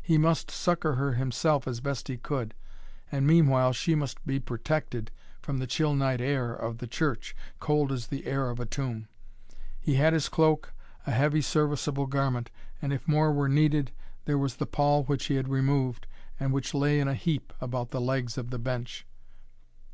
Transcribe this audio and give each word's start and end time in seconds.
He 0.00 0.16
must 0.16 0.50
succour 0.50 0.94
her 0.94 1.12
himself 1.12 1.68
as 1.68 1.82
best 1.82 2.08
he 2.08 2.16
could, 2.16 2.54
and 3.12 3.26
meanwhile 3.26 3.74
she 3.74 3.94
must 3.94 4.24
be 4.26 4.40
protected 4.40 5.10
from 5.42 5.58
the 5.58 5.66
chill 5.66 5.94
night 5.94 6.22
air 6.22 6.54
of 6.54 6.78
the 6.78 6.86
church, 6.86 7.36
cold 7.60 7.92
as 7.92 8.06
the 8.06 8.24
air 8.24 8.48
of 8.48 8.58
a 8.58 8.64
tomb. 8.64 9.08
He 9.78 9.96
had 9.96 10.14
his 10.14 10.30
cloak, 10.30 10.72
a 11.06 11.10
heavy 11.10 11.42
serviceable 11.42 12.06
garment, 12.06 12.50
and, 12.80 12.94
if 12.94 13.06
more 13.06 13.30
were 13.30 13.46
needed, 13.46 13.92
there 14.24 14.38
was 14.38 14.56
the 14.56 14.64
pall 14.64 15.04
which 15.04 15.26
he 15.26 15.34
had 15.34 15.48
removed, 15.50 16.06
and 16.40 16.50
which 16.54 16.72
lay 16.72 16.98
in 16.98 17.06
a 17.06 17.12
heap 17.12 17.52
about 17.60 17.90
the 17.90 18.00
legs 18.00 18.38
of 18.38 18.48
the 18.48 18.58
bench. 18.58 19.06